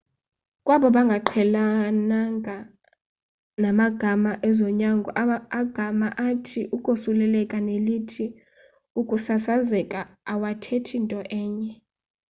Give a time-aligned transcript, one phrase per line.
[0.65, 2.57] kwabo bangaqhelekanga
[3.63, 5.09] namagama ezonyango
[5.59, 8.25] agama athi ukosuleleka nelithi
[9.01, 9.99] ukusasazeka
[10.33, 11.73] awathethi nto enye